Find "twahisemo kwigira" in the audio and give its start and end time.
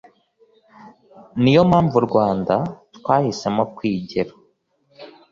2.97-4.31